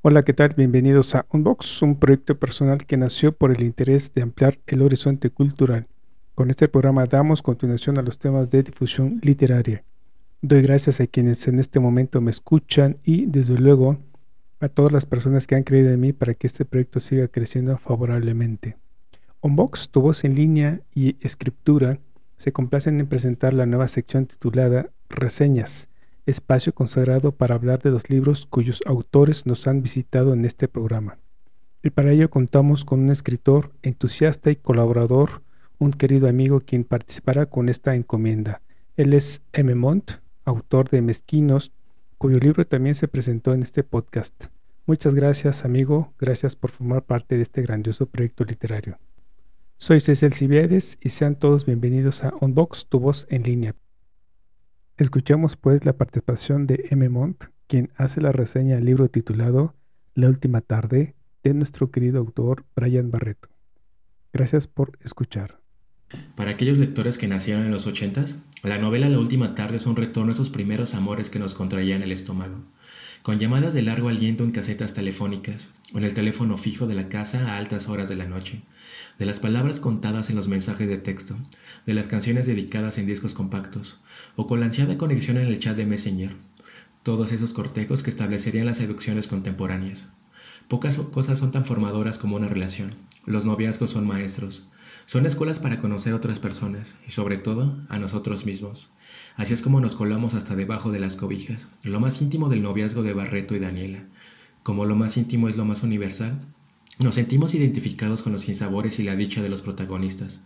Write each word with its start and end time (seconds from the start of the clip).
Hola, 0.00 0.24
¿qué 0.24 0.32
tal? 0.32 0.54
Bienvenidos 0.56 1.16
a 1.16 1.26
Unbox, 1.28 1.82
un 1.82 1.98
proyecto 1.98 2.38
personal 2.38 2.86
que 2.86 2.96
nació 2.96 3.32
por 3.32 3.50
el 3.50 3.64
interés 3.64 4.14
de 4.14 4.22
ampliar 4.22 4.60
el 4.68 4.82
horizonte 4.82 5.28
cultural. 5.28 5.88
Con 6.36 6.50
este 6.50 6.68
programa 6.68 7.06
damos 7.06 7.42
continuación 7.42 7.98
a 7.98 8.02
los 8.02 8.16
temas 8.16 8.48
de 8.48 8.62
difusión 8.62 9.18
literaria. 9.24 9.82
Doy 10.40 10.62
gracias 10.62 11.00
a 11.00 11.08
quienes 11.08 11.48
en 11.48 11.58
este 11.58 11.80
momento 11.80 12.20
me 12.20 12.30
escuchan 12.30 12.98
y, 13.02 13.26
desde 13.26 13.58
luego, 13.58 13.98
a 14.60 14.68
todas 14.68 14.92
las 14.92 15.04
personas 15.04 15.48
que 15.48 15.56
han 15.56 15.64
creído 15.64 15.90
en 15.90 15.98
mí 15.98 16.12
para 16.12 16.34
que 16.34 16.46
este 16.46 16.64
proyecto 16.64 17.00
siga 17.00 17.26
creciendo 17.26 17.76
favorablemente. 17.76 18.76
Unbox, 19.40 19.88
tu 19.88 20.00
voz 20.00 20.22
en 20.22 20.36
línea 20.36 20.80
y 20.94 21.16
escritura, 21.26 21.98
se 22.36 22.52
complacen 22.52 23.00
en 23.00 23.08
presentar 23.08 23.52
la 23.52 23.66
nueva 23.66 23.88
sección 23.88 24.26
titulada 24.26 24.90
Reseñas, 25.08 25.88
espacio 26.28 26.74
consagrado 26.74 27.32
para 27.32 27.54
hablar 27.54 27.82
de 27.82 27.90
los 27.90 28.10
libros 28.10 28.46
cuyos 28.46 28.80
autores 28.86 29.46
nos 29.46 29.66
han 29.66 29.82
visitado 29.82 30.34
en 30.34 30.44
este 30.44 30.68
programa. 30.68 31.18
Y 31.82 31.90
para 31.90 32.12
ello 32.12 32.28
contamos 32.28 32.84
con 32.84 33.00
un 33.00 33.10
escritor 33.10 33.72
entusiasta 33.82 34.50
y 34.50 34.56
colaborador, 34.56 35.42
un 35.78 35.92
querido 35.92 36.28
amigo 36.28 36.60
quien 36.60 36.84
participará 36.84 37.46
con 37.46 37.68
esta 37.68 37.94
encomienda. 37.94 38.60
Él 38.96 39.14
es 39.14 39.42
M. 39.52 39.74
Montt, 39.74 40.12
autor 40.44 40.90
de 40.90 41.02
Mezquinos, 41.02 41.72
cuyo 42.18 42.38
libro 42.38 42.64
también 42.64 42.94
se 42.94 43.08
presentó 43.08 43.54
en 43.54 43.62
este 43.62 43.84
podcast. 43.84 44.46
Muchas 44.86 45.14
gracias, 45.14 45.64
amigo, 45.64 46.12
gracias 46.18 46.56
por 46.56 46.70
formar 46.70 47.04
parte 47.04 47.36
de 47.36 47.42
este 47.42 47.62
grandioso 47.62 48.06
proyecto 48.06 48.44
literario. 48.44 48.98
Soy 49.76 50.00
Cecil 50.00 50.32
Cibiedes 50.32 50.98
y 51.00 51.10
sean 51.10 51.36
todos 51.36 51.64
bienvenidos 51.64 52.24
a 52.24 52.34
Unbox, 52.40 52.86
tu 52.88 52.98
voz 52.98 53.26
en 53.30 53.44
línea. 53.44 53.74
Escuchamos 54.98 55.54
pues 55.54 55.84
la 55.84 55.92
participación 55.92 56.66
de 56.66 56.88
M. 56.90 57.08
Montt, 57.08 57.44
quien 57.68 57.92
hace 57.94 58.20
la 58.20 58.32
reseña 58.32 58.74
del 58.74 58.86
libro 58.86 59.08
titulado 59.08 59.76
La 60.14 60.26
última 60.26 60.60
tarde 60.60 61.14
de 61.44 61.54
nuestro 61.54 61.92
querido 61.92 62.18
autor 62.18 62.64
Brian 62.74 63.12
Barreto. 63.12 63.48
Gracias 64.32 64.66
por 64.66 64.98
escuchar. 65.04 65.60
Para 66.34 66.52
aquellos 66.52 66.78
lectores 66.78 67.18
que 67.18 67.28
nacieron 67.28 67.64
en 67.64 67.70
los 67.70 67.86
ochentas, 67.86 68.36
la 68.62 68.78
novela 68.78 69.08
La 69.08 69.18
última 69.18 69.54
tarde 69.54 69.76
es 69.76 69.86
un 69.86 69.96
retorno 69.96 70.30
a 70.30 70.34
esos 70.34 70.50
primeros 70.50 70.94
amores 70.94 71.30
que 71.30 71.38
nos 71.38 71.54
contraían 71.54 72.02
el 72.02 72.12
estómago, 72.12 72.64
con 73.22 73.38
llamadas 73.38 73.74
de 73.74 73.82
largo 73.82 74.08
aliento 74.08 74.44
en 74.44 74.52
casetas 74.52 74.94
telefónicas 74.94 75.70
o 75.92 75.98
en 75.98 76.04
el 76.04 76.14
teléfono 76.14 76.56
fijo 76.56 76.86
de 76.86 76.94
la 76.94 77.08
casa 77.08 77.52
a 77.52 77.58
altas 77.58 77.88
horas 77.88 78.08
de 78.08 78.16
la 78.16 78.26
noche, 78.26 78.62
de 79.18 79.26
las 79.26 79.38
palabras 79.38 79.80
contadas 79.80 80.30
en 80.30 80.36
los 80.36 80.48
mensajes 80.48 80.88
de 80.88 80.98
texto, 80.98 81.36
de 81.86 81.94
las 81.94 82.08
canciones 82.08 82.46
dedicadas 82.46 82.98
en 82.98 83.06
discos 83.06 83.34
compactos, 83.34 84.00
o 84.36 84.46
con 84.46 84.60
la 84.60 84.66
ansiada 84.66 84.96
conexión 84.96 85.36
en 85.36 85.46
el 85.46 85.58
chat 85.58 85.76
de 85.76 85.86
Messenger, 85.86 86.36
todos 87.02 87.32
esos 87.32 87.52
cortejos 87.52 88.02
que 88.02 88.10
establecerían 88.10 88.66
las 88.66 88.78
seducciones 88.78 89.28
contemporáneas. 89.28 90.06
Pocas 90.68 90.98
cosas 90.98 91.38
son 91.38 91.50
tan 91.50 91.64
formadoras 91.64 92.18
como 92.18 92.36
una 92.36 92.46
relación. 92.46 92.94
Los 93.24 93.46
noviazgos 93.46 93.88
son 93.90 94.06
maestros. 94.06 94.68
Son 95.06 95.24
escuelas 95.24 95.58
para 95.58 95.80
conocer 95.80 96.12
otras 96.12 96.38
personas 96.38 96.94
y 97.06 97.12
sobre 97.12 97.38
todo 97.38 97.78
a 97.88 97.98
nosotros 97.98 98.44
mismos. 98.44 98.90
Así 99.36 99.54
es 99.54 99.62
como 99.62 99.80
nos 99.80 99.96
colamos 99.96 100.34
hasta 100.34 100.54
debajo 100.54 100.92
de 100.92 100.98
las 100.98 101.16
cobijas, 101.16 101.68
lo 101.82 102.00
más 102.00 102.20
íntimo 102.20 102.50
del 102.50 102.62
noviazgo 102.62 103.02
de 103.02 103.14
Barreto 103.14 103.56
y 103.56 103.58
Daniela. 103.58 104.04
Como 104.62 104.84
lo 104.84 104.94
más 104.94 105.16
íntimo 105.16 105.48
es 105.48 105.56
lo 105.56 105.64
más 105.64 105.82
universal, 105.82 106.38
nos 106.98 107.14
sentimos 107.14 107.54
identificados 107.54 108.20
con 108.20 108.34
los 108.34 108.42
sinsabores 108.42 108.98
y 108.98 109.04
la 109.04 109.16
dicha 109.16 109.40
de 109.40 109.48
los 109.48 109.62
protagonistas. 109.62 110.40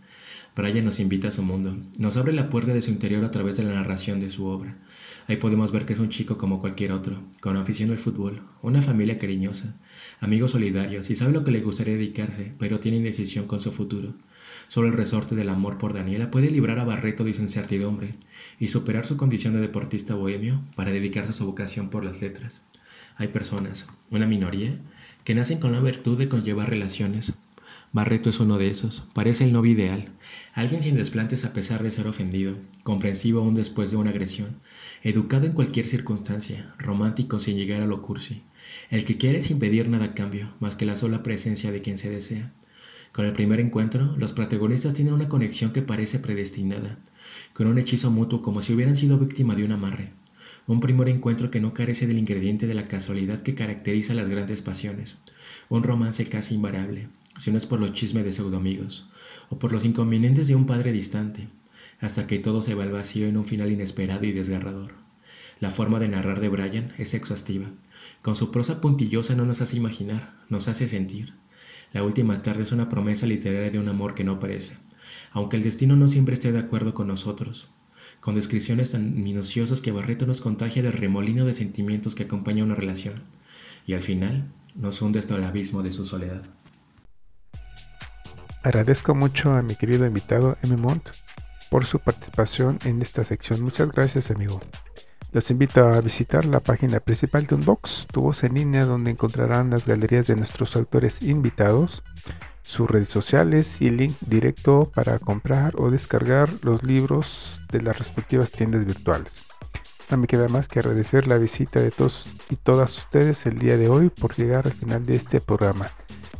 Brian 0.55 0.85
nos 0.85 0.99
invita 0.99 1.29
a 1.29 1.31
su 1.31 1.41
mundo, 1.41 1.77
nos 1.97 2.17
abre 2.17 2.33
la 2.33 2.49
puerta 2.49 2.73
de 2.73 2.81
su 2.81 2.91
interior 2.91 3.25
a 3.25 3.31
través 3.31 3.57
de 3.57 3.63
la 3.63 3.73
narración 3.73 4.19
de 4.19 4.31
su 4.31 4.45
obra. 4.45 4.77
Ahí 5.27 5.37
podemos 5.37 5.71
ver 5.71 5.85
que 5.85 5.93
es 5.93 5.99
un 5.99 6.09
chico 6.09 6.37
como 6.37 6.61
cualquier 6.61 6.91
otro, 6.91 7.23
con 7.39 7.57
afición 7.57 7.91
al 7.91 7.97
fútbol, 7.97 8.41
una 8.61 8.81
familia 8.81 9.17
cariñosa, 9.17 9.75
amigos 10.19 10.51
solidarios 10.51 11.09
y 11.09 11.15
sabe 11.15 11.33
lo 11.33 11.43
que 11.43 11.51
le 11.51 11.61
gustaría 11.61 11.95
dedicarse, 11.95 12.53
pero 12.59 12.79
tiene 12.79 12.97
indecisión 12.97 13.47
con 13.47 13.59
su 13.59 13.71
futuro. 13.71 14.13
Solo 14.67 14.87
el 14.87 14.93
resorte 14.93 15.35
del 15.35 15.49
amor 15.49 15.77
por 15.77 15.93
Daniela 15.93 16.29
puede 16.29 16.51
librar 16.51 16.79
a 16.79 16.83
Barreto 16.83 17.23
de 17.23 17.33
su 17.33 17.41
incertidumbre 17.41 18.15
y 18.59 18.67
superar 18.67 19.05
su 19.05 19.17
condición 19.17 19.53
de 19.53 19.61
deportista 19.61 20.15
bohemio 20.15 20.61
para 20.75 20.91
dedicarse 20.91 21.31
a 21.31 21.33
su 21.33 21.45
vocación 21.45 21.89
por 21.89 22.03
las 22.03 22.21
letras. 22.21 22.61
Hay 23.15 23.27
personas, 23.27 23.87
una 24.09 24.25
minoría, 24.25 24.79
que 25.23 25.35
nacen 25.35 25.59
con 25.59 25.71
la 25.71 25.79
virtud 25.79 26.17
de 26.17 26.29
conllevar 26.29 26.69
relaciones. 26.69 27.33
Barreto 27.93 28.31
es 28.31 28.39
uno 28.39 28.57
de 28.57 28.69
esos, 28.69 29.03
parece 29.13 29.43
el 29.43 29.53
novio 29.53 29.73
ideal, 29.73 30.09
alguien 30.55 30.81
sin 30.81 30.95
desplantes 30.95 31.45
a 31.45 31.53
pesar 31.53 31.83
de 31.83 31.91
ser 31.91 32.07
ofendido, 32.07 32.55
comprensivo 32.81 33.41
aún 33.41 33.53
después 33.53 33.91
de 33.91 33.97
una 33.97 34.09
agresión, 34.09 34.55
educado 35.03 35.45
en 35.45 35.51
cualquier 35.51 35.85
circunstancia, 35.85 36.73
romántico 36.79 37.39
sin 37.39 37.55
llegar 37.55 37.83
a 37.83 37.85
lo 37.85 38.01
cursi, 38.01 38.41
el 38.89 39.05
que 39.05 39.19
quiere 39.19 39.43
sin 39.43 39.59
pedir 39.59 39.89
nada 39.89 40.05
a 40.05 40.13
cambio, 40.15 40.55
más 40.59 40.75
que 40.75 40.87
la 40.87 40.95
sola 40.95 41.21
presencia 41.21 41.71
de 41.71 41.83
quien 41.83 41.99
se 41.99 42.09
desea. 42.09 42.51
Con 43.11 43.25
el 43.25 43.33
primer 43.33 43.59
encuentro, 43.59 44.15
los 44.17 44.31
protagonistas 44.31 44.95
tienen 44.95 45.13
una 45.13 45.29
conexión 45.29 45.71
que 45.71 45.83
parece 45.83 46.17
predestinada, 46.17 46.97
con 47.53 47.67
un 47.67 47.77
hechizo 47.77 48.09
mutuo 48.09 48.41
como 48.41 48.63
si 48.63 48.73
hubieran 48.73 48.95
sido 48.95 49.19
víctima 49.19 49.53
de 49.53 49.65
un 49.65 49.71
amarre. 49.71 50.09
Un 50.65 50.79
primer 50.79 51.09
encuentro 51.09 51.51
que 51.51 51.59
no 51.59 51.75
carece 51.75 52.07
del 52.07 52.17
ingrediente 52.17 52.65
de 52.65 52.73
la 52.73 52.87
casualidad 52.87 53.41
que 53.41 53.53
caracteriza 53.53 54.15
las 54.15 54.29
grandes 54.29 54.63
pasiones, 54.63 55.17
un 55.69 55.83
romance 55.83 56.25
casi 56.25 56.55
invariable, 56.55 57.07
si 57.37 57.51
no 57.51 57.57
es 57.57 57.65
por 57.65 57.79
los 57.79 57.93
chismes 57.93 58.23
de 58.23 58.31
pseudoamigos, 58.31 59.09
o 59.49 59.59
por 59.59 59.71
los 59.71 59.85
inconvenientes 59.85 60.47
de 60.47 60.55
un 60.55 60.65
padre 60.65 60.91
distante, 60.91 61.47
hasta 61.99 62.27
que 62.27 62.39
todo 62.39 62.61
se 62.61 62.75
va 62.75 62.83
al 62.83 62.91
vacío 62.91 63.27
en 63.27 63.37
un 63.37 63.45
final 63.45 63.71
inesperado 63.71 64.25
y 64.25 64.31
desgarrador. 64.31 64.91
La 65.59 65.71
forma 65.71 65.99
de 65.99 66.09
narrar 66.09 66.41
de 66.41 66.49
Brian 66.49 66.93
es 66.97 67.13
exhaustiva. 67.13 67.67
Con 68.21 68.35
su 68.35 68.51
prosa 68.51 68.81
puntillosa 68.81 69.35
no 69.35 69.45
nos 69.45 69.61
hace 69.61 69.77
imaginar, 69.77 70.33
nos 70.49 70.67
hace 70.67 70.87
sentir. 70.87 71.33
La 71.93 72.03
última 72.03 72.41
tarde 72.41 72.63
es 72.63 72.71
una 72.71 72.89
promesa 72.89 73.25
literaria 73.27 73.71
de 73.71 73.79
un 73.79 73.87
amor 73.87 74.15
que 74.15 74.23
no 74.23 74.39
parece, 74.39 74.73
aunque 75.31 75.57
el 75.57 75.63
destino 75.63 75.95
no 75.95 76.07
siempre 76.07 76.33
esté 76.33 76.51
de 76.51 76.59
acuerdo 76.59 76.93
con 76.93 77.07
nosotros, 77.07 77.69
con 78.19 78.35
descripciones 78.35 78.91
tan 78.91 79.23
minuciosas 79.23 79.79
que 79.79 79.91
Barreto 79.91 80.25
nos 80.25 80.41
contagia 80.41 80.81
del 80.81 80.93
remolino 80.93 81.45
de 81.45 81.53
sentimientos 81.53 82.15
que 82.15 82.23
acompaña 82.23 82.63
una 82.63 82.75
relación, 82.75 83.23
y 83.85 83.93
al 83.93 84.01
final 84.01 84.51
nos 84.75 85.01
hunde 85.01 85.19
hasta 85.19 85.35
el 85.35 85.43
abismo 85.43 85.83
de 85.83 85.91
su 85.91 86.03
soledad. 86.03 86.43
Agradezco 88.63 89.13
mucho 89.13 89.53
a 89.53 89.61
mi 89.61 89.75
querido 89.75 90.05
invitado 90.05 90.57
M. 90.63 90.77
Montt 90.77 91.09
por 91.69 91.85
su 91.85 91.99
participación 91.99 92.79
en 92.85 93.01
esta 93.01 93.25
sección. 93.25 93.61
Muchas 93.61 93.91
gracias, 93.91 94.31
amigo. 94.31 94.61
Los 95.33 95.51
invito 95.51 95.85
a 95.85 95.99
visitar 95.99 96.45
la 96.45 96.61
página 96.61 97.01
principal 97.01 97.45
de 97.45 97.55
Unbox, 97.55 98.07
tu 98.11 98.21
voz 98.21 98.43
en 98.43 98.53
línea, 98.53 98.85
donde 98.85 99.11
encontrarán 99.11 99.69
las 99.69 99.85
galerías 99.85 100.27
de 100.27 100.37
nuestros 100.37 100.77
autores 100.77 101.21
invitados, 101.21 102.03
sus 102.61 102.89
redes 102.89 103.09
sociales 103.09 103.81
y 103.81 103.89
link 103.89 104.15
directo 104.21 104.89
para 104.95 105.19
comprar 105.19 105.73
o 105.77 105.91
descargar 105.91 106.49
los 106.61 106.83
libros 106.83 107.61
de 107.69 107.81
las 107.81 107.97
respectivas 107.99 108.51
tiendas 108.51 108.85
virtuales. 108.85 109.43
No 110.09 110.17
me 110.17 110.27
queda 110.27 110.47
más 110.47 110.69
que 110.69 110.79
agradecer 110.79 111.27
la 111.27 111.37
visita 111.37 111.81
de 111.81 111.91
todos 111.91 112.33
y 112.49 112.55
todas 112.55 112.97
ustedes 112.97 113.45
el 113.45 113.57
día 113.57 113.77
de 113.77 113.89
hoy 113.89 114.09
por 114.09 114.35
llegar 114.35 114.67
al 114.67 114.73
final 114.73 115.05
de 115.05 115.15
este 115.15 115.41
programa. 115.41 115.91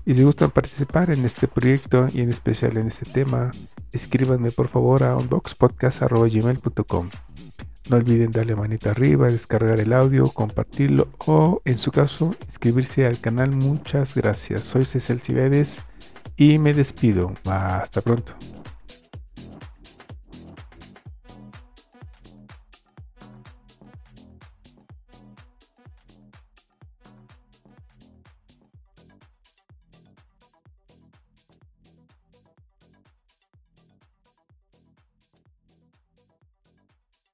Y 0.06 0.14
si 0.14 0.24
gustan 0.24 0.52
participar 0.52 1.12
en 1.12 1.24
este 1.26 1.48
proyecto 1.48 2.08
y 2.14 2.22
en 2.22 2.30
especial 2.30 2.78
en 2.78 2.88
este 2.88 3.10
tema, 3.10 3.52
escríbanme 3.92 4.52
por 4.52 4.68
favor 4.68 5.04
a 5.04 5.16
unboxpodcast.gmail.com. 5.16 7.10
No 7.90 7.98
olviden 7.98 8.32
darle 8.32 8.56
manita 8.56 8.92
arriba, 8.92 9.28
descargar 9.28 9.80
el 9.80 9.92
audio, 9.94 10.30
compartirlo 10.30 11.10
o, 11.26 11.62
en 11.66 11.78
su 11.78 11.92
caso, 11.92 12.34
inscribirse 12.46 13.06
al 13.06 13.20
canal. 13.20 13.52
Muchas 13.52 14.16
gracias. 14.16 14.64
Soy 14.64 14.86
Cecil 14.86 15.20
Cibedes 15.20 15.84
y 16.38 16.60
me 16.60 16.74
despido. 16.74 17.34
Hasta 17.46 18.02
pronto. 18.02 18.34